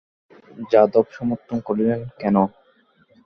[0.71, 2.35] যাদব সমর্থন করিলেন কেন?